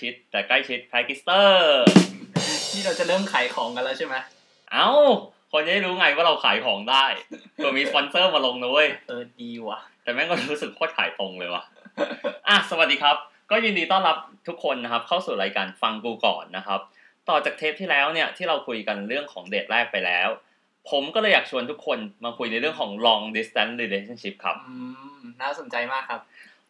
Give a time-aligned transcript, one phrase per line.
[0.00, 1.82] ชิด แต่ใกล้ชิดแพ็กิสเตอร์
[2.72, 4.14] นี่เราจะเริ่มขายของกันแล้วใช่ไหม
[4.72, 4.88] เอ้า
[5.52, 7.04] คนจะได้รู้ไงว่าเราขายของได้
[7.54, 11.62] เผื่อมีสปอนเซอร์มาลงนะเว้ยเออดีว่ะ แต่แม่งก็รู้สึกโคตรขายตรงเลยวะ
[12.48, 13.16] อะสวัสดีครับ
[13.50, 14.16] ก็ยินดีต้อนรับ
[14.48, 16.80] ทุกคนนะครับ เข้าสู่รายการฟังกูก่อนนะครับ
[17.28, 20.28] ต่อจากเทปที่แล้วเนี่ยที่เราคุยกันเรื่องของเดทแรกไปแล้ว
[20.90, 24.74] ผมก็เลยอยากชวนทุกคนมาคุยในเรื่องของ long distance relationship ครับอื
[25.18, 26.20] มน่าสนใจมากครับ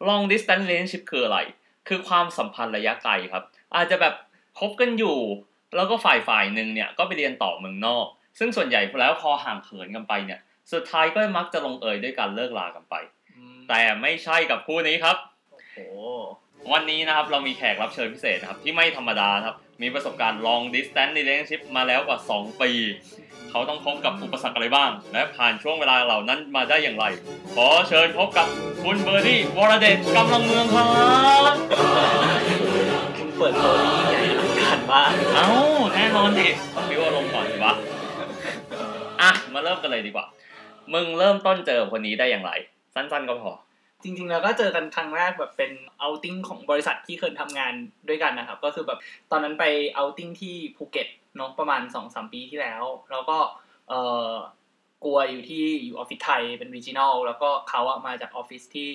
[0.07, 1.39] long distance relationship คืออะไร
[1.87, 3.43] คือความสัมพันธ์ระยะไกลครับ
[3.75, 4.13] อาจจะแบบ
[4.59, 5.17] คบกันอยู่
[5.75, 8.05] แล้วก็ฝ่ายฝ่ายหนึ่งเนี่ยก็ไปเรียนต่อเมืองนอก
[8.39, 10.39] ซึ่งส่วนใหญ่แล้วพอห่างเขินกันไปเนี่ย
[10.73, 12.95] สุดท้ายก็มักจะลงเอยด้วยการเลิกลากันไป
[13.37, 15.17] อืมแต่ไม่ใช่กับคู่นี้ครับ
[15.51, 15.77] โอ้โห
[16.73, 22.71] วันนี้นะครับเรามีแขกรับเชิญพิเศษนะครับที่ไม่ธรรมดาครับ มีประสบการณ์ long distance relationship มาแล้วกว่า 2 ปี
[23.51, 27.05] เขาต้องพบกับอุปสรรคอะไรบ้าง และผ่านช่วงเวลาเหล่านั้นมาได้อย่างไร
[27.55, 28.47] ขอเชิญพบกับ
[28.83, 30.87] คุณเบอร์ดี้วรเดชกำลังเมืองครับ
[33.17, 35.47] คุณเปิดตัวนี่ใหญ่อลังการมากเอ้า
[35.95, 36.47] แน่นอนดิ
[36.89, 37.73] พี่ว่าลงก่อนดีวะ
[39.21, 40.25] อะมาเริ่มกันเลยดีกว่า
[40.93, 42.51] มึงเริ่มต้นเจอคนนี้ได้อย่างไร
[42.95, 43.51] สั้น ๆ ก็พอ
[44.03, 47.73] จริงๆแล้วก็เจอกันครั้งแรกแบบเป็น outing ของบริษัทที่เคยทำงาน
[48.07, 48.99] ด้วยกันนะครับ ก็คือแบบ
[49.31, 53.37] ตอนนั้นไปเอาติ้งที่ภูเก็ต เนาะประมาณสองสามปีที่แล้ว แล้วก็
[53.89, 53.93] เอ
[54.31, 54.31] อ
[55.03, 58.89] กลัวอยู่ที่อยู่ออฟฟิศไทยเป็น regional แล้วก็เขาอะมาจากออฟฟิศที่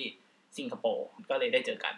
[0.57, 1.93] สิงคโปร์ก็เลยได้เจอกัน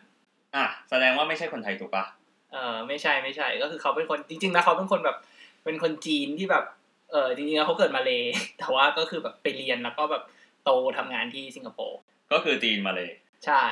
[0.55, 2.05] อะแสดงว่าไม่ใช่คนไทยถูกปะ
[2.51, 5.17] เออไม่ใช่ไม่ใช่ ก็คือเขาเป็นคนจริงๆแล้วเขาเป็นคนแบบ
[5.65, 6.65] เป็นคนจีนที่แบบ
[7.11, 8.23] เออจริงๆแล้วเขาเกิดมาเลย
[8.59, 10.23] แต่ว่าก็คือแบบไปเรียนแล้วก็แบบ
[10.63, 11.99] โตทำงานที่สิงคโปร์
[12.31, 13.09] ก็คือจีนมาเลย
[13.45, 13.63] ใช่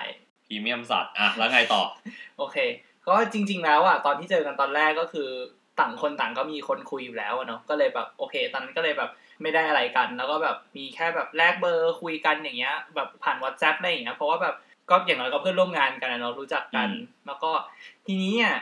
[0.46, 1.84] พรีเมียมสัตว์อะแล้วไงต่อ
[2.38, 2.58] โอเค
[3.08, 5.30] ก็จริง ๆ แล้วอะตอนที่เจอกันตอนแรกก็คือ
[5.80, 9.10] ต่างคนต่างก็มีคนคุยอยู่แล้วอะเนาะก็เลยแบบโอเค ตอนนั้นก็เลยแบบ
[9.42, 14.56] ไม่ได้อะไรกัน แล้วก็แบบมีแค่แบบแลกเบอร์คุยกันอย่างเงี้ย แบบผ่าน WhatsApp อะไรอย่างเงี้ยเพราะว่าแบบ
[14.90, 17.52] ก็อย่างน้อยก็เพื่อนร่วมงานกันอะเนาะรู้จักกันอืมแล้วก็
[18.06, 18.58] ทีนี้อะ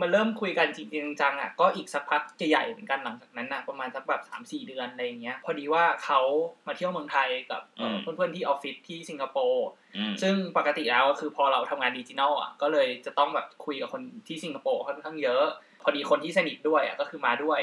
[0.00, 6.20] มาเริ่มคุยกันจริงๆจังๆอะก็อีกสักพักใหญ่ๆเหมือนกันหลังจากนั้นอะประมาณสักแบบสามสี่เดือนอะไรอย่างเงี้ย พอดีว่าเขา
[6.66, 17.60] มาเที่ยวเมืองไทยกับเอ่อเพื่อนๆที่ออฟฟิศที่สิงคโปร์อืมซึ่งปกติแล้วก็คือพอเราทำงานดิจิทัลอะก็เลยจะต้องแบบคุยกับคนที่สิงคโปร์ค่อนข้างเยอะพ อดีคนที่สนิทด้วยอะก็คือมาด้วย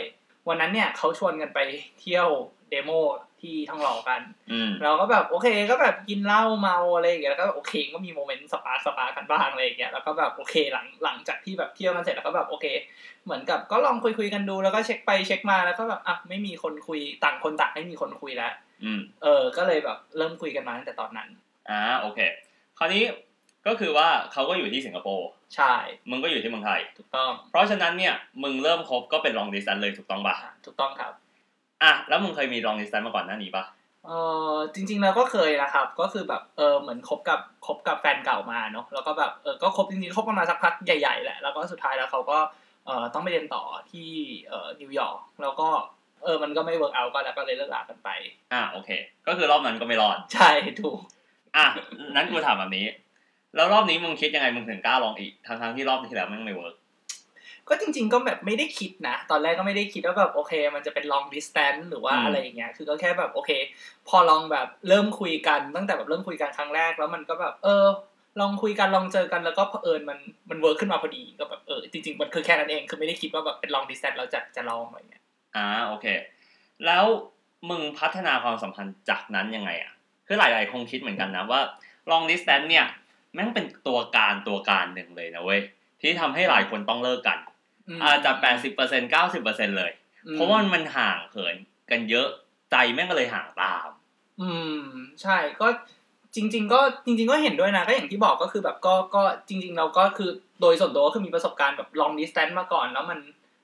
[0.47, 1.59] วันนั้นเนี่ยเขาชวนกันไป
[1.99, 2.27] เที่ยว
[2.69, 2.91] Demo
[3.41, 12.65] ที่ท่องหล่อกันอืมเราก็แบบโอเคก็แบบกินเหล้าเมาอะไรอย่างเงี้ยแล้วก็แบบโอเคก็มี moment spark spark กันบ้างอะไรอย่างเงี้ยแล้วก็แบบโอเคหลังหลังจากที่แบบเที่ยวกันเสร็จแล้วก็แบบโอเค
[13.25, 18.53] เหมือนกับก็ลองคุยคุยๆกันดูแล้วก็เช็คไปเช็คมาแล้วก็แบบอะไม่มีคนคุยต่างคนต่างไม่มีคนคุยแล้ว
[18.83, 21.29] อืมเออ ก็เลยแบบเริ่มคุยกันมาตั้งแต่ตอนนั้น
[21.69, 22.19] อ่าโอเค
[22.77, 23.03] คราวนี้
[23.67, 25.73] ก็คือว่าเขาก็อยู่ที่สิงคโปร์ใช่
[26.09, 28.13] มึงก็อยู่ที่เมืองไทย ถูกต้อง เพราะฉะนั้นเนี่ย
[28.43, 31.13] มึงเริ่มคบก็เป็น long distance เลยถูกต้องปะอะถูกต้องครับ
[31.83, 33.65] อะ แล้วมึงเคยมี long distance มาก่อนหน้านี้ปะ
[34.05, 34.11] เอ
[34.51, 42.37] อจริงๆแล้วก็เคยนะครับ ก็คือแบบเออเหมือนคบกับคบกับแฟนเก่ามาเนาะแล้วก็แบบเออก็คบจริงๆคบกันมาสักพักใหญ่ๆแหละแล้วก็สุดท้ายแล้วเขาก็
[42.85, 44.09] เออต้องไปเรียนต่อที่
[44.49, 45.67] เออนิวยอร์กแล้วก็
[46.23, 48.09] เออมันก็ไม่ work เอาก็แล้วก็เลยเลิกลากันไป
[48.53, 48.89] อะโอเค
[49.27, 50.49] ก็คือรอบนั้นก็ไม่รอด ใช่
[50.81, 50.97] ถูก
[51.57, 51.65] อะ
[52.15, 52.85] นั้นกูถามแบบนี้
[53.55, 56.75] แล้วรอบนี้มึงคิดยังไงมึงถึงกล้าลองอีกทั้งๆที่รอบที่แล้วมันไม่ work
[57.69, 63.51] ก็จริง ๆ ก็แบบไม่ได้คิดนะ ตอนแรกก็ไม่ได้คิดว่าแบบโอเค มันจะเป็น long distance หรือว่าอะไรอย่างเงี้ย คือก็แค่แบบโอเค
[64.09, 67.85] พอลองแบบเริ่มคุยกันตั้งแต่แบบเริ่มคุยกันครั้งแรกแล้วมันก็แบบ เออ
[68.39, 70.19] ลองคุยกันลองเจอกันแล้วก็เผอิญมัน
[70.49, 75.23] มัน work ขึ้นมาพอดีก็แบบเออจริงๆมันคือแค่นั้นเองคือไม่ได้คิดว่าแบบเป็น long distance เราจะจะลองอะไรเงี้ย
[75.55, 76.05] อ่าโอเค
[76.85, 77.05] แล้ว
[77.69, 79.91] มึงพัฒนาความสัมพันธ์จากนั้นยังไงอะ
[80.27, 81.61] คือหลายๆคนคิดเหมือนกันนะว่า
[82.11, 82.85] long distance เนี่ย
[83.33, 85.61] แม่งเป็นตัวการตัวการหนึ่งเลยนะเว้ย
[86.01, 89.91] ที่ทำให้หลายคนต้องเลิกกัน อาจจะแปดสิบเปอร์เซ็นเก้าสิบเปอร์เซ็นเลย
[90.27, 91.55] อืมเพราะว่ามันห่างเหิน
[91.91, 92.27] กันเยอะ
[92.71, 93.87] ใจแม่งก็เลยห่างตาม
[94.41, 94.51] อื
[94.81, 94.85] ม
[95.21, 95.67] ใช่ก็
[96.35, 100.29] จริง ๆ ก็จริง ๆ ก็เห็นด้วยนะก็อย่างที่บอกก็คือแบบก็ก็จริง ๆ เราก็คือ
[100.61, 103.19] โดยส่วนตัวก็คือมีประสบการณ์แบบ long distance มาก่อนแล้วมัน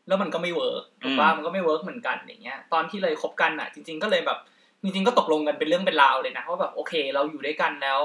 [0.08, 4.40] แล้วมันก็ไม่ work ถูกป่ะมันก็ไม่ work เหมือนกันอย่างเงี้ยตอนที่เลยคบกันอะ จริง ๆ ก็เลยแบบ
[4.84, 8.02] จริง ๆ ก็ตกลงกันเป็นเรื่องเป็นราวเลยนะว่าแบบโอเค เราอยู่ด้วยกันแล้ว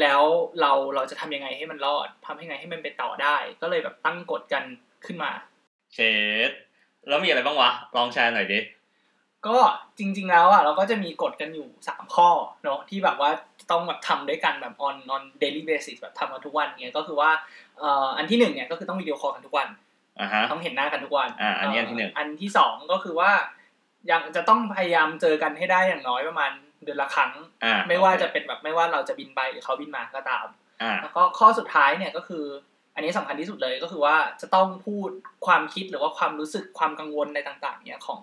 [0.00, 0.22] แล้ว
[0.60, 4.64] เราเราจะทำยังไงให้มันรอดทำยังไงให้มันไปต่อได้ ก็เลยแบบตั้งกฎกัน
[5.06, 5.30] ขึ้นมา
[5.94, 5.98] เช
[6.48, 6.50] ด
[7.08, 8.60] แล้วมีอะไรบ้างวะ ลองแชร์หน่อยดิ
[9.46, 9.56] ก็
[9.98, 12.28] จริง ๆ แล้วอะเราก็จะมีกฎกันอยู่สามข้อ
[12.64, 13.30] เนาะที่แบบว่า
[13.70, 17.30] ต้องแบบทำด้วยกันแบบ on on daily basis แบบทำกันทุกวันเงี้ยก็คือว่า
[17.78, 19.68] เอ่ออันที่หนึ่งเนี่ยก็คือต้องวิดีโอคอลกันทุกวัน
[20.20, 23.30] อ่าฮะต้องเห็นหน้ากันทุกวันอ่าอันนี้อันที่หนึ่งอันที่สองก็คือว่า
[24.10, 26.52] ยังจะต้องพยายามเจอกันให้ได้อย่างน้อยประมาณ
[26.84, 27.32] เดือนละครั้ง
[27.64, 30.46] อ่าไม่ว่าจะเป็นแบบไม่ว่าเราจะบินไปหรือเขาบินมาก็ตาม
[30.82, 32.44] อ่าแล้วก็ข้อสุดท้ายเนี่ยก็คือ
[32.94, 35.10] อันนี้สำคัญที่สุดเลยก็คือว่าจะต้องพูด
[35.46, 38.20] ความคิดหรือว่าความรู้สึกความกังวลในต่าง ๆ เนี่ยของ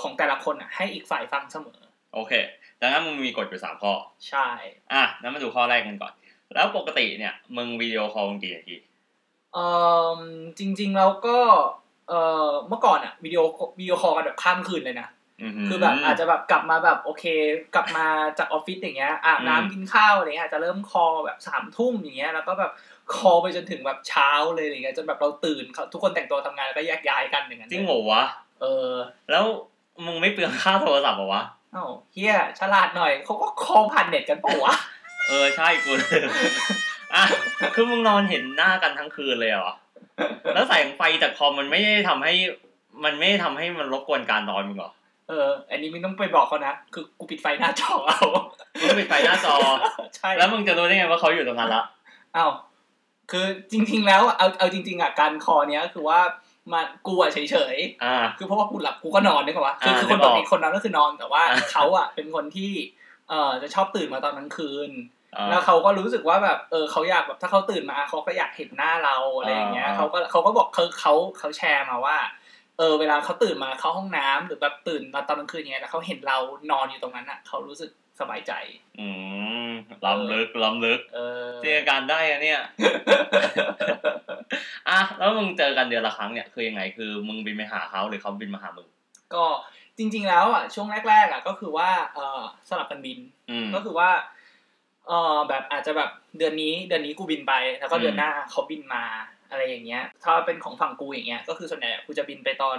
[0.00, 1.80] ของแต่ละคนอะให้อีกฝ่ายฟังเสมอ
[2.14, 2.32] โอเค
[2.80, 3.92] ดังนั้นมึงมีกฎอยู่สามข้อ
[4.28, 4.48] ใช่
[4.92, 6.12] อะนั้นมาดูข้อแรกกันก่อน
[6.54, 8.76] แล้วปกติเนี่ยมึงวิดีโอคอลกันกี่นาที
[9.54, 9.66] เอ่
[10.18, 10.20] อ
[10.58, 11.38] จริงๆแล้วก็
[12.08, 13.40] เอ่อเมื่อก่อนอะวิดีโอ
[13.78, 15.08] วิดีโอคอลกันแบบข้ามคืนเลยนะ
[15.68, 17.24] คือแบบอาจจะแบบกลับมาแบบโอเค
[17.74, 18.06] กลับมา
[18.38, 22.72] จากออฟฟิศอย่างเงี้ยอาบน้ำกินข้าวอะไรเงี้ยอาจจะเริ่ม call แบบสามทุ่มอย่างเงี้ยแล้วก็แบบ
[23.14, 28.24] คอไปจนถึงแบบเช้าเลยอย่างเงี้ยจนแบบเราตื่นเขาทุกคนแต่งตัวทำงานแล้วก็แยกย้ายกันอย่างเงี้ยจริงเหรอวะ
[28.60, 28.92] เออ
[29.30, 29.44] แล้ว
[30.06, 31.42] มึงไม่เปลืองค่าโทรศัพท์เหรอวะ
[31.72, 34.74] เอ้าเฮียฉลาดหน่อยเขาก็คอลผ่านเน็ตกันปะวะ
[35.28, 36.20] เออใช่กูเลย
[37.14, 37.24] อะ
[37.74, 39.72] คือมึงนอนเห็นหน้ากันทั้งคืนเลยเหรอ
[40.54, 42.34] แล้วแสงไฟจากคอมมันไม่ได้ทำให้
[43.04, 44.92] มันไม่ได้ทำให้มันรบกวนการนอนมึงเหรอ
[45.30, 48.20] เออ อันนี้มึงต้องไปบอกเขานะ คือกูปิดไฟหน้าจอเอา
[48.82, 49.54] มึงปิดไฟหน้าจอ
[50.16, 51.84] ใช่ แล้วมึงจะรู้ได้ไงว่าเขาอยู่ตรงนั้นละ
[52.34, 52.46] เอ้า
[53.30, 56.20] คือจริง ๆ แล้วอะเอาเอาจริง ๆอะการคอเนี้ยก็คือว่า
[56.72, 62.70] มันกูอะเฉยๆอ่าคือเพราะว่ากูหลับกูก็นอนนึกออกปะคืออ่าคือคนนึปกกออกติคนนั้นก็คือนอนแต่ว่าอ่าเขาอะเป็นคนที่
[63.28, 64.90] เอ่อจะชอบตื่นมาตอนกลางคืน
[65.36, 72.16] อ่าแล้วเขาก็รู้สึกว่าแบบเออเขาอยากแบบถ้าเขาตื่นมาเขาก็อยากเห็นหน้าเราอะไรอย่างเงี้ยอ่าเขาก็เขาก็บอกเขาเขาเขาแชร์มาว่า
[72.80, 76.38] เออเวลาเขาตื่นมาเข้าห้องน้ำหรือแบบตื่นมาตอนกลางคืนอย่างเงี้ยแล้วเขาเห็นเรา
[76.70, 77.90] นอนอยู่ตรงนั้นอะเขารู้สึก
[78.20, 78.52] สบายใจ
[79.00, 79.06] อื
[79.68, 79.70] ม
[80.06, 82.60] ล้ำลึกล้ำลึกเออจินตนาการได้อะเนี่ย
[84.88, 88.88] อะแล้วมึงเจอกันเดือนละครั้งเนี่ยคือยังไงคือมึงบินไปหาเขาหรือเขาบินมาหามึง
[89.34, 89.44] ก็
[89.98, 93.18] จริง ๆ แล้วอะช่วงแรกๆอะก็คือว่าเออสลับกันบิน
[93.50, 94.10] อืมก็คือว่า
[95.06, 99.04] เออแบบอาจจะแบบเดือนนี้เดือนนี้กูบินไปแล้วก็เดือนหน้าเขาบินมา
[99.50, 102.78] อะไรอย่างเงี้ย ถ้าเป็นของฝั่งกูอย่างเงี้ย ก็คือส่วนใหญ่กูจะบินไปตอน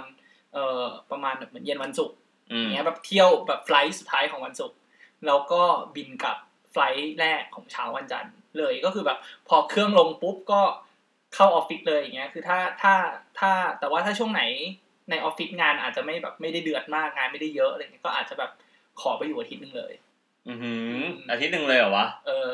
[0.54, 2.16] เอ่อประมาณแบบเหมือนเย็นวันศุกร์
[2.52, 4.78] อืมอย่างเงี้ยแบบเที่ยวแบบ flight สุดท้ายของวันศุกร์
[5.26, 5.62] แล้วก็
[5.96, 6.38] บินกลับ
[6.72, 10.62] flight แรกของเช้าวันจันทร์เลยก็คือแบบพอเครื่องลงปุ๊บก็
[11.34, 12.94] เข้าออฟฟิศเลยอย่างเงี้ย คือถ้าถ้า
[13.38, 14.42] ถ้าแต่ว่าถ้าช่วงไหน
[15.10, 18.50] ในออฟฟิศงานอาจจะไม่แบบไม่ได้เดือดมากงานไม่ได้เยอะอะไรเงี้ยก็อาจจะแบบ
[19.00, 19.92] ขอไปอยู่อาทิตย์หนึ่งเลย
[20.48, 20.98] อือหือ
[21.30, 22.50] อาทิตย์หนึ่งเลยเหรอวะ เออ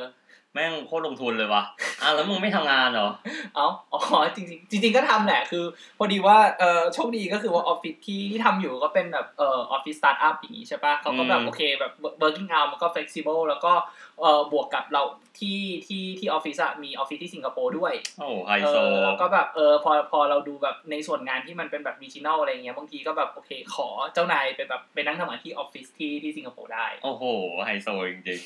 [0.54, 1.62] แม่งโคตรลงทุนเลยวะ
[2.02, 3.08] อะแล้วมึงไม่ทำงานเหรอ
[3.54, 4.00] เอาอ๋อ
[4.34, 5.64] จริงๆจริงๆก็ทำแหละคือ
[5.98, 11.92] พอดีว่าเออโชคดีก็คือว่าออฟฟิศที่ที่ทำอยู่ก็เป็นแบบเอ่อออฟฟิศสตาร์ทอัพอย่างนี้ใช่ปะเขาก็แบบอืมโอเคแบบ
[12.22, 13.72] working hour มันก็ flexible แล้วก็
[14.20, 15.02] เอ่อบวกกับเรา
[15.38, 27.24] ที่ที่ที่ออฟฟิศอะมีออฟฟิศที่สิงคโปร์ด้วยโอ้ไฮโซเออแล้วก็แบบเออพอพอเราดูแบบในส่วนงานที่มันเป็นแบบ regional อะไรเงี้ยบางทีก็แบบโอเคขอเจ้านายไปแบบไปนั่งทำงานที่ออฟฟิศที่ที่สิงคโปร์ได้ โอ้โห
[27.64, 28.40] ไฮโซจริง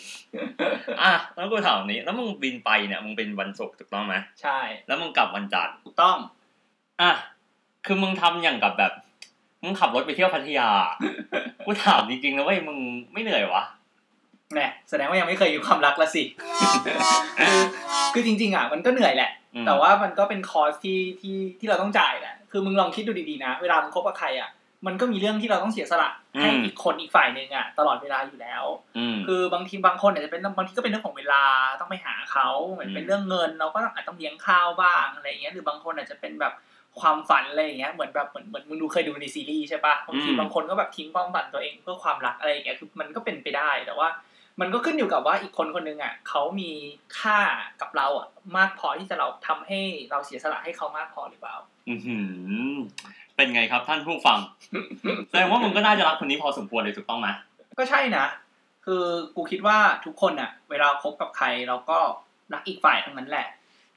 [0.49, 6.17] ๆอะแล้วกูถามนี้แล้วมึงบินไปเนี่ยมึงเป็นวันศุกร์ถูกต้องไหมใช่ แล้วมึงกลับวันจันทร์ถูกต้อง
[7.03, 7.13] อะ
[7.87, 8.93] คือมึงทำอย่างกับแบบ
[9.65, 10.69] มึงขับรถไปเที่ยวพัทยา
[11.67, 12.79] กูถามจริงๆนะเว้ยมึง
[13.13, 13.65] ไม่เหนื่อยวะ
[14.52, 14.60] แหม
[14.90, 16.22] แสดงว่ายังไม่เคยมีความรักละสิ
[17.40, 17.60] คือ
[18.14, 24.50] คือจริง ๆอะมันก็เหนื่อยแหละอืมแต่ว่ามันก็เป็นคอร์สที่ที่ที่เราต้องจ่ายแหละคือมึงลองคิดดูดีๆนะเวลามึงคบกับใครอะ
[24.87, 26.10] มันก็มีเรื่องที่เราต้องเสียสละ
[26.40, 28.64] ให้อีกคนอีกฝ่ายหนึ่งอะตลอดเวลาอยู่แล้ว
[28.99, 31.43] อืมคือบางทีบางคนอาจจะเป็นบางทีก็เป็นเรื่องของเวลา
[31.81, 36.52] ต้องไปหาเขาเหมือนอืมเป็นเรื่องเงิน เราก็ต้องอาจต้องเลี้ยงข้าวบ้างอะไรอย่างเงี้ยหรือบางคนอาจจะเป็นแบบ
[37.00, 44.08] ความฝันอะไรอย่างเงี้ยเหมือนแบบเหมือนเหมือนมึงดูเคยดูในซีรีส์ใช่ปะบางทีบางคนก็แบบทิ้งความฝันตัวเองเพื่อความรักอะไรอย่างเงี้ยคือมันก็เป็นไปได้แต่ว่า
[44.60, 46.70] มันก็ขึ้นอยู่กับว่าอีกคนคนหนึงอะเขามี
[47.20, 47.38] ค่า
[47.81, 51.56] กับเราอะ มากพอที่จะเราทำให้เราเสียสละให้เขามากพอหรือเปล่า
[51.88, 52.19] อือหื
[52.72, 52.75] อ
[53.37, 54.38] เป็นไงครับท่านผู้ฟัง
[55.28, 57.28] แสดงว่ามึงก็น่าจะรักคนนี้พอสมควรเลยถูกต้องไหม
[57.78, 58.26] ก็ใช่นะ
[58.85, 59.04] คือ
[59.37, 61.99] กูคิดว่าทุกคนอะ เวลาคบกับใครเราก็
[62.52, 63.49] รักอีกฝ่ายทั้งนั้นแหละ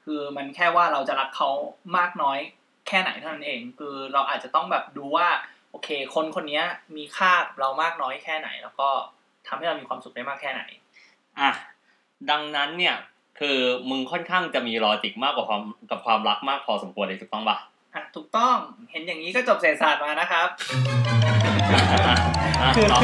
[0.04, 1.50] คือมันแค่ว่าเราจะรักเขา
[1.96, 2.38] มากน้อย
[2.88, 5.28] แค่ไหนเท่านั้นเอง คือเราอาจจะต้องแบบดูว่า
[5.70, 6.62] โอเค คนคนนี้
[6.96, 8.88] มีค่ากับเรามากน้อยแค่ไหน แล้วก็
[9.48, 10.62] ทำให้เรามีความสุขได้มากแค่ไหน
[11.40, 11.50] อะ
[12.30, 12.96] ดังนั้นเนี่ย
[13.38, 13.58] คือ
[13.90, 17.56] มึงค่อนข้างจะมีลอจิกมากกว่าความกับความรักมากพอสมควรเลยถูกต้องปะ
[17.94, 18.56] อะถูกต้อง
[18.90, 20.48] เห็นอย่างนี้ก็จบเศรษฐศาสตร์มานะครับ
[22.62, 23.00] อะคือต่อ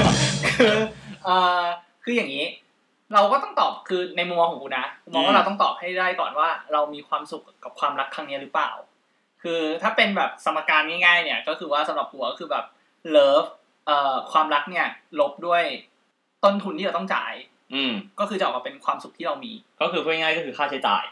[0.59, 0.77] คือ
[1.25, 1.63] เอ่อ
[2.05, 2.45] คืออย่างนี้
[3.15, 8.71] เราก็ต้องตอบคือในมุมมองของกูนะกูมองอืว่ามเราต้องตอบให้ได้ก่อนว่า เรามีความสุขกับความรักครั้งนี้หรือเปล่า
[9.43, 12.65] คือถ้าเป็นแบบสมการง่าย ๆ เนี่ย ก็คือว่าสำหรับกูก็คือแบบ
[13.11, 13.45] เลิฟ
[13.87, 14.87] เอ่อความรักเนี่ย
[15.21, 15.65] ลบด้วย
[16.45, 17.35] ต้นทุนที่เราต้องจ่าย
[17.75, 21.05] อืม ก็คือจะออกมาเป็นความสุขที่เรามี ก็คือพูดง่ายๆก็คือค่าใช้จ่าย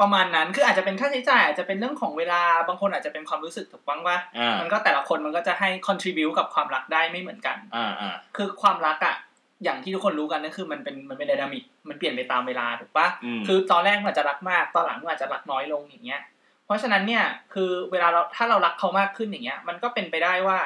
[0.00, 9.16] ประมาณนั้นคืออาจจะเป็นค่าใช้จ่าย อาจจะเป็นเรื่องของเวลาบางคนอาจจะเป็นความรู้สึกถูกบ้างว่า อ่ามันก็แต่ละคนมันก็จะให้ contribu กับความรักได้ไม่เหมือนกัน อ่าอ่าคือความรักอะ
[9.64, 16.20] อย่างที่ทุกคนรู้กันก็คือมันเป็นมันเป็นไดนามิกมันเปลี่ยนไปตามเวลาถูกปะ อืมคือตอนแรกมันอาจจะรักมากตอนหลังมันอาจจะรักน้อยลงอย่างเงี้ย
[16.66, 20.58] เพราะฉะนั้นเนี่ยคือเวลาเราถ้าเรารักเขามากขึ้นอย่างเงี้ย มันก็เป็นไปได้ว่า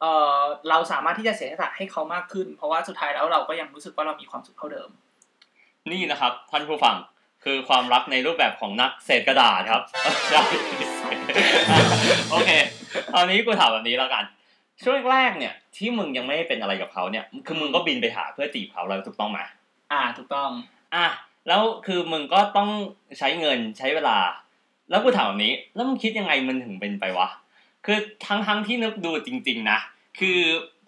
[0.00, 0.04] เอ
[0.36, 4.90] อเราสามารถที่จะเสียสละให้เขามากขึ้น เพราะว่าสุดท้ายแล้วเราก็ยังรู้สึกว่าเรามีความสุขเท่าเดิม
[5.92, 6.96] นี่นะครับท่านผู้ฟัง
[7.44, 9.82] คือความรักในรูปแบบของนักเศษกระดาษครับ
[10.30, 10.42] ใช่
[12.30, 12.50] โอเค
[13.14, 14.24] ตอนนี้กูถามแบบนี้แล้วกัน
[14.82, 19.38] ช่วงแรกเนี่ย ที่มึงยังไม่ได้เป็นอะไรกับเขาเนี่ย คือมึงก็บินไปหาเพื่อจีบเขาแล้วถูกต้องไหม
[19.92, 20.50] อ่า ถูกต้อง
[20.94, 21.06] อะ
[21.48, 22.68] แล้วคือมึงก็ต้อง
[23.18, 24.16] ใช้เงินใช้เวลา
[24.90, 27.28] แล้วกูถามแบบนี้ แล้วมึงคิดยังไงมันถึงเป็นไปวะ
[27.84, 29.78] คือทั้งทั้งที่นึกดูจริง ๆ นะ
[30.18, 30.40] คือ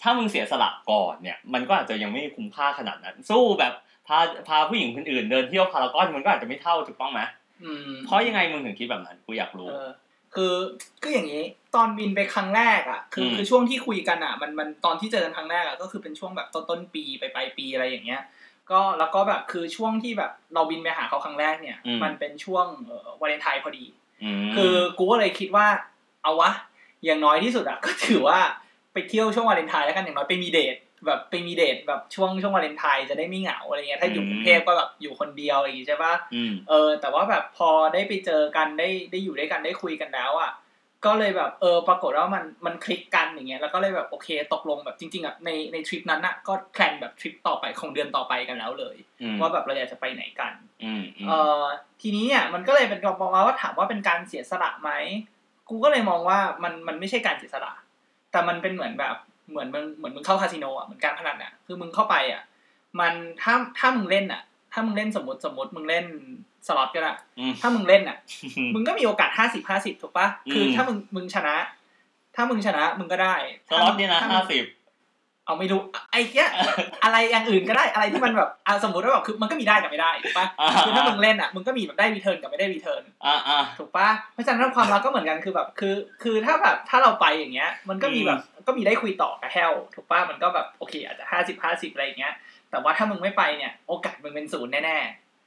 [0.02, 3.72] ถ้ามึงเสียสละก่อนเนี่ย มันก็อาจจะยังไม่คุ้มค่าขนาดนั้น สู้แบบ
[4.06, 7.20] พาพาผู้หญิงคนอื่นเดินเที่ยวพารากอนมันก็อาจจะไม่เท่าถูกต้องไหม
[7.64, 9.88] อืมเพราะยังไงมึงถึงคิดแบบนั้นกูอยากรู้เออ
[10.34, 10.54] คือ
[11.02, 18.22] คืออย่างนี้ตอนบินไปครั้งแรกอะคืออืมคือช่วงที่คุยกันอะ มันมันตอนที่เจอกันครั้งแรกอะก็คือเป็นช่วงแบบต้นต้นปีไปปลายปีอะไรอย่างเงี้ย
[18.70, 23.86] ก็แล้วก็แบบคือช่วงที่แบบเราบินไปหาเขาครั้งแรกเนี่ย มันเป็นช่วงเอ่อวาเลนไทน์พอดีอื
[24.46, 25.66] มคือกูก็เลยคิดว่า
[26.22, 26.50] เอาวะ
[27.06, 28.38] อย่างน้อยที่สุดอะก็ถือว่า
[28.92, 40.52] ไปเที่ยวช่วงวาเลนไทน์แล้วกันอย่างน้อยไปมีเดทแบบไปมีเดทแบบช่วงช่วงวาเลนไทน์จะได้ไม่เหงาอะไรเงี้ยถ้าอยู่กรุงเทพก็แบบอยู่คนเดียวอะไรอย่างงี้ใช่ปะอืมเออ แต่ว่าแบบพอได้ไปเจอกันได้ได้อยู่ด้วยกันได้คุยกันแล้วอะ
[41.04, 50.52] ก็เลยแบบเออปรากฏว่ามันมันคลิกกันอย่างเงี้ยแล้วก็เลยแบบโอเคตกลงแบบจริงๆอะในในทริปนั้นอะก็ plan แบบทริปต่อไปของเดือนต่อไปกันแล้วเลยอืมว่าแบบเราอยากจะไปไหนกัน
[50.84, 51.62] อืมอืมเอ่อ
[52.02, 54.90] ทีนี้เนี่ยมันก็เลยเป็นกองมาว่าถามว่าเป็นการเสียสละไหม
[55.68, 57.72] กูก็เลยมองว่ามันมันไม่ใช่การเสียสละ
[58.32, 59.16] แต่มันเป็นเหมือนแบบ
[59.50, 62.42] เหมือนมึงเหมือนมึงเข้าคาสิโนอะเหมือนการพนันอะคือมึงเข้าไปอะ
[63.00, 64.42] มันถ้าถ้ามึงเล่นอะ
[64.72, 66.06] ถ้ามึงเล่นสมมติสมมติมึงเล่น
[66.66, 68.16] สล็อตก็ได้อืมถ้ามึงเล่นอะ
[68.74, 71.56] มึงก็มีโอกาสห้าสิบห้าสิบถูกปะคืออืมถ้ามึงมึงชนะ
[72.34, 73.34] ถ้ามึงชนะมึงก็ได้
[73.68, 74.64] สล็อตเนี่ยนะถ้มึงห้าสิบ
[75.46, 76.48] เอาไม่รู้ไอ้เนี้ย
[77.04, 92.34] อะไรอย่างอื่นก็ได้อะไรที่มันแบบอะสมมติว่าแบบคือมันก็มีได้กับไม่ได้ถูกปะอ่าคือถ้ามึงเล่นอะมึงก็มีแบบได้ return กับไม่ได้ return อ่าอ่าถูกปะเพราะฉะนั้นความรักก็เหมือนกันคือแบบคือ คือถ้าแบบถ้าเราไปอย่างเงี้ย มันก็มีแบบก็มีได้คุยต่อกับแห้วถูกปะมันก็แบบโอเค อาจจะห้าสิบห้าสิบอะไรอย่างเงี้ย
[92.70, 94.98] แต่ว่าถ้ามึงไม่ไปเนี่ย โอกาสมึงเป็นศูนย์แน่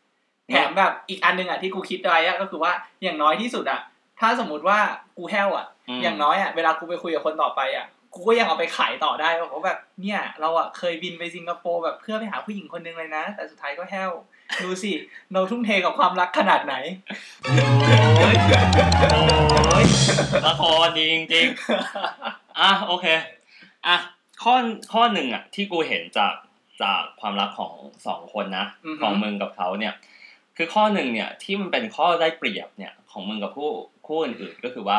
[0.01, 2.71] ๆแถมแบบอีกอันหนึ่งอะที่กูคิดไว้อะก็คือว่า
[3.03, 3.81] อย่างน้อยที่สุดอะ
[4.19, 4.79] ถ้าสมมุติว่า
[5.17, 14.11] กูแฮลอะมอย่างน้อยอะเวลากูไปคุยกับคนต่อไปอะ กูก็ยังเอาไปขายต่อได้ว่าแบบเนี่ยเราอะเคยบินไปสิงคโปร์แบบเพื่อไปหาผู้หญิงคนนึงเลยนะ แต่สุดท้ายก็แฮล
[14.63, 14.91] ดูสิ
[15.33, 16.75] เราทุ่มเทกับความรักขนาดไหน
[18.17, 18.35] โอ้ย
[19.11, 19.85] โอ้ย
[20.45, 23.05] ละครดีจริงๆอะโอเค
[23.87, 23.97] อะ
[24.43, 24.53] ข้อ
[24.93, 26.33] ข้อหนึ่งอะ ที่กูเห็นจาก
[26.81, 27.73] จากความรักของ
[28.07, 29.93] สองคนนะอือฮึของมึงกับเขาเนี่ย
[30.57, 33.69] คือข้อหนึ่งเนี่ยที่มันเป็นข้อได้เปรียบเนี่ยของมึงกับผู้
[34.07, 34.97] คู่อื่นๆก็คือว่า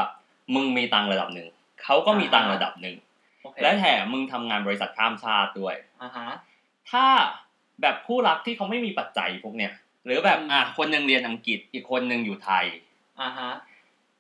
[0.55, 1.49] มึงมีตังค์ระดับหนึ่ง
[1.85, 2.97] เขาก็มีตังค์ระดับหนึ่ง
[3.43, 6.29] โอเคและแถมมึงทำงานบริษัทข้ามชาติด้วยอ่าฮะ
[6.91, 7.07] ถ้า
[7.83, 9.73] แบบคู่รักที่เขาไม่มีปัจจัยพวกเนี้ย
[10.07, 12.65] หรือแบบอืมอะคนหนึ่งเรียนอังกฤษอีกคนหนึ่งอยู่ไทย
[13.21, 13.51] อ่าฮะ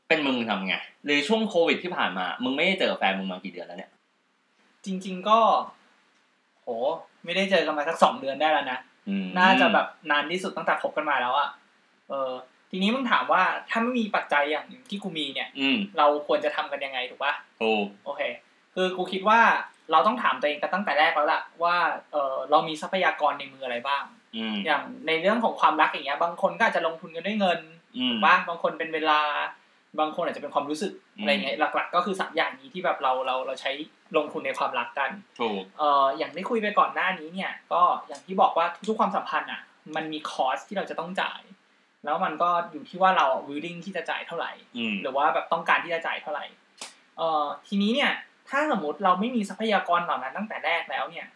[0.08, 0.74] เป็นมึงทำไง
[1.04, 3.90] หรือช่วงโควิดที่ผ่านมา มึงไม่ได้เจอแฟนมึงมากี่เดือนแล้วเนี่ย
[4.84, 5.38] จริง ๆก็
[6.62, 6.68] โห
[7.24, 11.48] ไม่ได้เจอกันมาสักสองเดือนได้แล้วนะอืมน่าจะแบบนานที่สุดตั้งแต่คบกันมาแล้วอะ
[12.08, 12.32] เออ
[12.70, 18.22] ทีนี้มึงถามว่าถ้าไม่มีปัจจัยอย่างที่กูมีเนี่ย อืมเราควรจะทำกันยังไงถูกปะถูกโอเค
[18.74, 19.40] คือกูคิดว่า
[19.92, 21.76] เราต้องถามตัวเองกันตั้งแต่แรกแล้วล่ะว่า
[22.12, 24.02] เออเรามีทรัพยากรในมืออะไรบ้าง
[24.36, 27.60] อืมอย่างในเรื่องของความรักอย่างเงี้ย บางคนก็อาจจะลงทุนกันด้วยเงิน
[27.96, 29.20] อืมบ้างบางคนเป็นเวลา
[30.00, 33.70] บางคนอาจจะเป็นความรู้สึกอืมอะไรเงี้ยหลัก ๆ ก็คือสามอย่างนี้ที่แบบเราเราเราใช้
[34.16, 35.10] ลงทุนในความรักกัน
[35.40, 39.60] ถูกเอ่ออย่างที่คุยไปก่อนหน้านี้เนี่ย ก็อย่างที่บอกว่าทุกๆความสัมพันธ์อะ
[39.96, 41.40] มันมี cost ที่เราจะต้องจ่าย
[42.04, 46.44] แล้วมันก็อยู่ที่ว่าเรา willing ที่จะจ่ายเท่าไหร่อืมหรือว่าแบบต้องการที่จะจ่ายเท่าไหร่
[47.16, 48.12] เอ่อทีนี้เนี่ย
[48.48, 51.26] ถ้าสมมติเราไม่มีทรัพยากรเหล่านั้นตั้งแต่แรกแล้วเนี่ย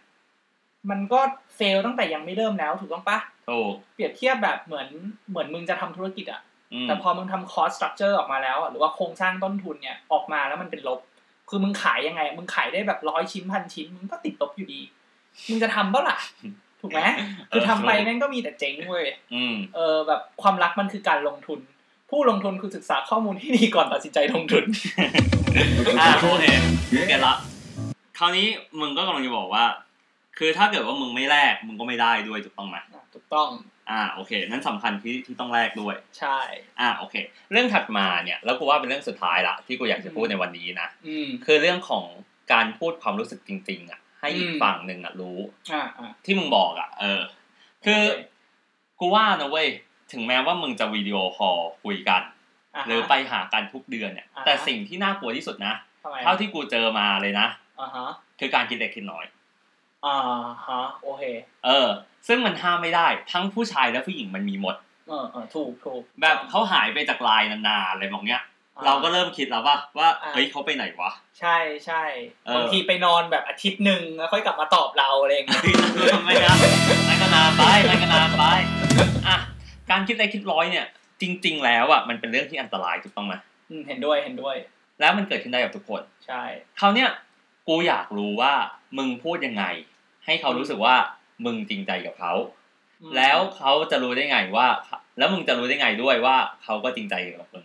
[0.90, 1.20] มันก็
[1.56, 3.18] fail ตั้งแต่ยังไม่เริ่มแล้วถูกต้องปะ
[3.50, 4.88] ถูกเปรียบเทียบแบบเหมือน
[5.30, 6.40] เหมือนมึงจะทำธุรกิจอะ
[6.72, 11.00] อืมแต่พอมึงทำ cost structure ออกมาแล้วอะหรือว่าโครงสร้างต้นทุนเนี่ยออกมาแล้วมันเป็นลบ
[11.48, 14.80] คือมึงขายยังไง มึงขายได้แบบร้อยชิ้นพันชิ้น มึงก็ติดลบอยู่ดี
[15.48, 16.18] มึงจะทำเปล่าล่ะ
[16.84, 17.04] ถูกไหม
[17.50, 21.58] คือทำไปแม่งก็มีแต่เจ๊งเว้ยอืมเออแบบความรักมันคือการลงทุน
[22.10, 24.64] ผู้ลงทุนคือศึกษาข้อมูลที่ดีก่อนตัดสินใจลงทุน
[26.00, 26.44] อ่าโอเค
[27.08, 27.36] เก็ตละ
[28.18, 28.46] คราวนี้
[28.80, 29.64] มึงก็กำลังจะบอกว่า
[30.38, 32.76] คือถ้าเกิดว่ามึงไม่แลกมึงก็ไม่ได้ด้วยถูกต้องไหม
[33.14, 33.48] ถูกต้อง
[33.90, 36.38] อ่าโอเคนั่นสำคัญที่ที่ต้องแลกด้วย ใช่
[36.80, 37.14] อ่าโอเค
[37.52, 42.04] เรื่องถัดมาเนี่ย แล้วกูว่าเป็นเรื่องสุดท้ายละที่กูอยากจะพูดในวันนี้นะอืมคือเรื่องของ
[42.52, 45.38] การพูดความรู้สึกจริง ๆ อะ ให้อีกอืมฝั่งหนึ่งอะรู้
[45.72, 47.20] อ่าอ่าที่มึงบอกอะ เออ
[47.84, 48.02] คือ
[49.00, 49.68] กูว่านะเว้ย
[50.12, 52.22] ถึงแม้ว่ามึงจะวิดีโอคอลคุยกัน
[52.74, 57.46] อ่าฮะหรือไปหากันทุกเดือนเนี่ยอ่าฮะแต่สิ่งที่น่ากลัวที่สุดนะทำไมเท่าที่กูเจอมาเลยนะ
[57.80, 58.06] อ่าฮะ
[58.40, 59.24] คือการคิดเล็กคิดน้อย
[60.06, 60.16] อ่า
[60.68, 61.22] ฮะโอเค
[61.64, 61.88] เออ
[62.28, 64.76] ซึ่งมันห้ามไม่ได้ ทั้งผู้ชายและผู้หญิงมันมีหมด
[65.08, 68.53] เออเออถูกถูกแบบเขาหายไปจากไลน์นานๆอะไรแบบเนี้ยอ่
[68.84, 72.02] เราก็เริ่มคิดแล้วว่าว่าอ่าเฮ้ยเขาไปไหนวะ ใช่ใช่
[72.46, 75.62] เออบางทีไปนอนแบบอาทิตย์หนึ่งแล้วค่อยกลับมาตอบเราอะไรอย่างเงี้ย
[76.24, 76.54] ไม่นะ
[77.08, 78.44] นั่นก็นานไปนั่นก็นานไป
[79.28, 79.36] อะ
[79.90, 80.86] การคิดเล็กคิดร้อยเนี่ย
[81.22, 83.34] จริง ๆ แล้วอะมันเป็นเรื่องที่อันตรายถูกต้องไหม
[83.70, 84.56] อืมเห็นด้วยเห็นด้วย
[85.00, 86.42] แล้วมันเกิดขึ้นได้กับทุกคน ใช่
[86.80, 87.08] คราวเนี้ย
[87.68, 88.52] กูอยากรู้ว่า
[88.98, 89.64] มึงพูดยังไง
[90.24, 90.94] ให้เขารู้สึกว่า
[91.44, 92.32] มึงจริงใจกับเขา
[93.02, 94.66] อืมแล้วเขาจะรู้ได้ไงว่า
[95.18, 97.64] แล้วมึงจะรู้ได้ไงด้วยว่าเขาก็จริงใจกับมึง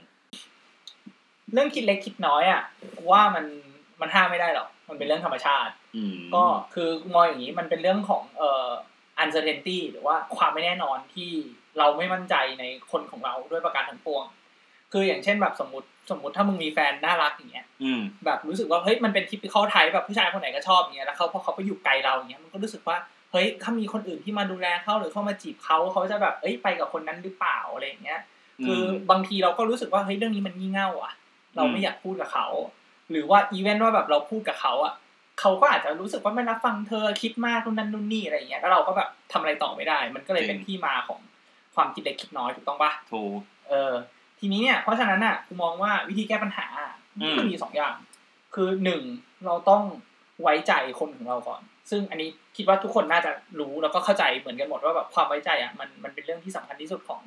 [1.54, 2.62] เรื่องคิดเล็กคิดน้อยอะ
[2.98, 3.46] กูว่ามัน
[4.02, 8.70] มันห้ามไม่ได้หรอก มันเป็นเรื่องธรรมชาติอืมก็คือมองอย่างนี้มันเป็นเรื่องของเอ่อ
[9.24, 11.30] uncertainty หรือว่าความไม่แน่นอนที่
[11.78, 14.26] เราไม่มั่นใจในคนของเราด้วยประการทั้งปวง
[14.92, 22.98] คืออย่างเช่นแบบสมมติสมมติถ้ามึงมีแฟนน่ารักอย่างเงี้ยอืมแบบรู้สึกว่าเฮ้ยมันเป็นทิปเขาไทยแบบผู้ชายคนไหนก็ชอบอย่างเงี้ยแล้วเขาพอเขาไปอยู่ไกลเราอย่างเงี้ยมันก็รู้สึกว่า
[23.32, 28.20] เฮ้ยถ้ามีคนอื่นที่มาดูแลเขาหรือเข้ามาจีบเขาเขาจะแบบเอ้ยไปกับคนนั้นหรือเปล่าอะไรอย่างเงี้ย
[28.66, 31.14] คือบางทีเราก็รู้สึกว่าเฮ้ยเรื่องนี้มันงี่เง่าอะ
[31.56, 32.48] เราไม่อยากพูดกับเขา
[33.10, 34.94] หรือว่าอีเวนต์ว่าแบบเราพูดกับเขาอะ
[35.40, 41.20] เขาก็อาจจะรู้สึกว่าไม่รับฟังเธอคิดมากนู่นนั่นนู่นนี่อะไรอย่างเงี้ยแล้วเราก็แบบทำอะไรต่อไม่ได้ มันก็เลยเป็นที่มาของ
[41.76, 43.40] ความคิดเล็กคิดน้อยถูกต้องปะถูก
[43.70, 43.94] เออ
[44.40, 46.68] ทีนี้เนี่ยเพราะฉะนั้นอะกูมองว่าวิธีแก้ปัญหา
[47.20, 47.96] อืมก็มีสองอย่าง
[48.56, 49.02] คือหนึ่ง
[49.46, 49.84] เราต้อง
[50.42, 57.22] ไว้ใจคนของเราก่อน ซึ่งอันนี้คิดว่าทุกคนน่าจะรู้แล้วก็เข้าใจเหมือนกันหมดว่าแบบความไว้ใจอะมันมันเป็นเรื่องที่สำคัญที่สุดของ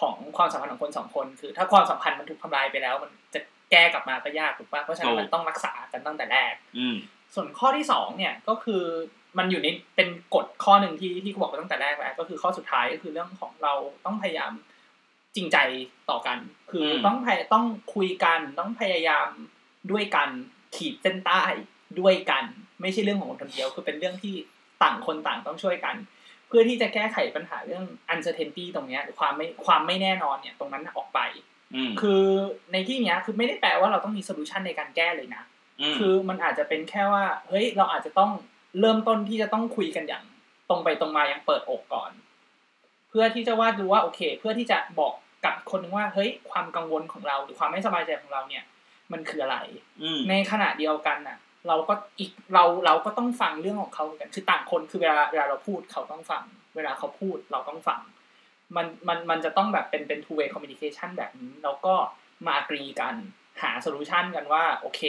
[0.00, 3.40] ของความสัมพันธ์ของคนสองคน คือ ถ้าความสัมพันธ์มันถูกทำลายไปแล้ว มันจะ
[3.70, 6.96] แก้กลับมาก็ยากถูกปะเพราะฉะนั้นมันต้องรักษากันตั้งแต่แรกอืม
[7.34, 8.82] ส่วนข้อที่สองเนี่ยก็คือ
[9.38, 13.74] มันอยู่ในเป็นกฎข้อหนึ่งที่ที่กูบอกไปตั้งแต่แรกแล้วก็คือข้อสุดท้ายก็คือเรื่องของเรา
[14.04, 14.52] ต้องพยายาม
[15.36, 15.58] จริงใจ
[16.10, 16.38] ต่อกัน
[16.70, 19.28] คืออมต้องพยต้องคุยกันต้องพยายาม
[19.90, 20.28] ด้วยกัน
[20.76, 21.42] ขีดเส้นใต้
[22.00, 22.44] ด้วยกัน
[22.80, 24.34] ไม่ใช่เรื่องของคนคนเดียว คือเป็นเรื่องที่
[24.82, 25.94] ต่างคนต่างต้องช่วยกัน
[26.48, 31.20] เพื่อที่จะแก้ไขปัญหาเรื่อง uncertainty ตรงเนี้ยหรือความไม่ความไม่แน่นอนเนี่ยตรงนั้นออกไป
[31.74, 32.22] อืมคือ
[32.72, 35.42] ในที่เนี้ยคือไม่ได้แปลว่าเราต้องมีโซลูชันในการแก้เลยนะ
[35.92, 38.30] มคือมันอาจจะเป็นแค่ว่า เฮ้ยเราอาจจะต้อง
[38.80, 40.24] เริ่มต้นที่จะต้องคุยกันอย่าง
[40.68, 42.10] ตรงไปตรงมาอย่างเปิดอกก่อน
[43.08, 45.14] เพื่อที่จะว่าดูว่าโอเค เพื่อที่จะบอก
[45.44, 48.64] กับคนหนึงว่าเฮ้ยความกังวลของเรา หรือความไม่สบายใจของเราเนี่ย
[49.12, 49.58] มันคืออะไร
[50.02, 51.38] อืมในขณะเดียวกันน่ะ
[51.68, 56.44] เราก็อีกเราเราก็ต้องฟังเรื่องของเขาเหมือนกันคือต่างคนคือเวลาเวลาเราพูดเขาต้องฟัง
[56.76, 58.00] เวลาเขาพูดเราต้องฟัง
[58.76, 61.94] มันมันมันจะต้องแบบเป็นเป็น two way communication แบบนี้แล้วก็
[62.46, 63.14] มา agree กัน
[63.62, 65.00] หา solution กันว่า โอเค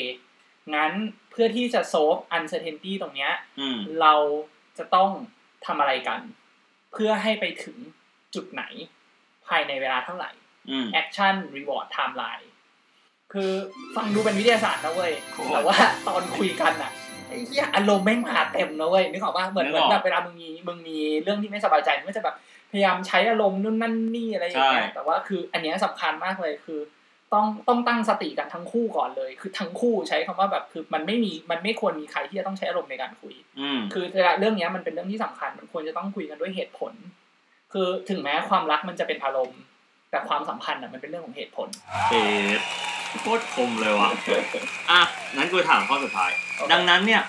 [0.76, 0.92] งั้น
[1.32, 4.14] เพื่อที่จะ solve uncertainty ตรงเนี้ยอืมเรา
[4.78, 5.10] จะต้อง
[5.66, 6.22] ทำอะไรกัน
[6.92, 7.78] เพื่อให้ไปถึง
[8.36, 8.64] จุดไหน
[9.48, 10.32] ภายในเวลาเท่าไหร่
[10.70, 12.48] อืม action reward timeline
[13.34, 13.52] คือ
[13.96, 16.92] ฟังดูเป็นวิทยาศาสตร์นะเว้ยโอ้แต่ว่าตอนคุยกันอะ
[17.28, 22.36] ไอ้เหี้ยอารมณ์แม่งมาเต็มนะเว้ยนึกออกป่ะเหมือนนึเหกมือออกนแบบเวลามึงมีมึงมีเรื่องที่ไม่สบายใจมึงก็จะแบบ
[22.72, 26.80] พยายามใช้อารมณ์นู่นนั่นนี่อะไรอย่างเงี้ยใช่แต่ว่าคืออันเนี้ยสำคัญมากเลยคือ
[27.34, 36.94] ต้องต้องตั้งสติกันทั้งคู่ก่อนเลย คือทั้งคู่ใช้คำว่าแบบคือมันไม่มีมันไม่ควรมีใครที่จะต้องใช้อารมณ์ในการคุยอืมคือเวลาเรื่องเนี้ยมันเป็นเรื่องที่สำคัญมันควรจะต้องคุยกันด้วยเหตุผล
[37.74, 39.60] คือถึงแม้ความรักมันจะเป็นอารมณ์
[40.12, 41.68] แต่ความสัมพันธ์อะมันเป็นเรื่องของเหตุผล
[42.12, 42.22] เอ็
[42.58, 42.60] ด
[43.22, 44.10] โคตรคมเลยว่ะ
[44.92, 45.02] อะ
[45.38, 47.24] นั้นกูถามข้อสุดท้ายโอเคดังนั้นเนี่ย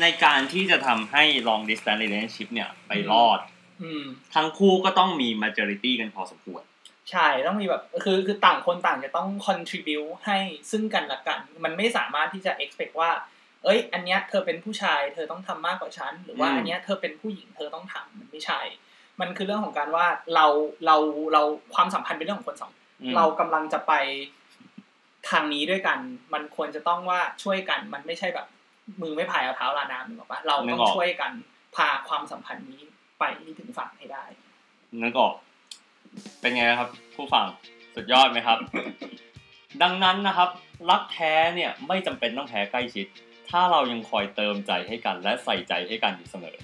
[0.00, 3.38] ในการที่จะทำให้ long distance relationship เนี่ย ไปรอด
[3.82, 4.04] อืม
[4.34, 6.62] ทั้งคู่ก็ต้องมี majority กันพอสมควร
[7.10, 10.38] ใช่ ต้องมีแบบ คือ คือต่างคนต่างจะต้อง contribute ให้
[10.70, 13.10] ซึ่งกันและกัน มันไม่สามารถที่จะ expect ว่า
[13.64, 18.60] เอ้ย อันเนี้ยเธอเป็นผู้ชาย เธอต้องทำมากกว่าฉัน หรือว่าอืมอันเนี้ยเธอเป็นผู้หญิง เธอต้องทำมันไม่ใช่
[19.20, 20.46] มันคือเรื่องของการว่าเรา
[20.86, 20.96] เรา
[21.32, 21.42] เรา
[21.74, 23.92] ความสัมพันธ์เป็นเรื่องของคนสองอืมเรากำลังจะไป
[25.30, 25.98] ทางนี้ด้วยกัน
[26.34, 28.46] มันควรจะต้องว่าช่วยกัน มันไม่ใช่แบบ
[29.02, 31.32] มือไม่พายเอาเท้าลาน้ำนึกออกปะเราต้องช่วยกัน
[31.76, 32.82] พาความสัมพันธ์นี้
[33.18, 34.24] ไปให้ถึงฝั่งให้ได้
[35.02, 35.34] นึกออก
[36.40, 37.46] เป็นไงครับ ผู้ฟัง
[37.94, 38.58] สุดยอดไหมครับ
[39.82, 40.50] ดังนั้นนะครับ
[40.90, 43.06] รักแท้เนี่ยไม่จำเป็นต้องแพ้ใกล้ชิด
[43.50, 46.56] ถ้าเรายังคอยเติมใจให้กัน และใส่ใจให้กันอยู่เสมอ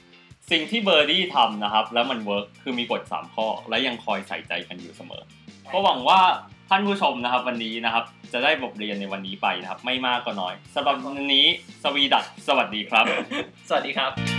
[0.50, 5.22] สิ่งที่เบอร์ดี้ทำนะครับ แล้วมัน work คือมีกฎ3ข้อและยังคอยใส่ใจกันอยู่เสมอ
[5.72, 6.20] ก็หวังว่า
[6.76, 11.46] ท่านผู้ชมนะครับวันนี้นะครับ จะได้บทเรียนในวันนี้ไปนะครับ ไม่มากก็น้อยสำหรับวันนี้
[11.82, 13.04] สวีดัสสวัสดีครับ
[13.68, 14.33] สวัสดีครับ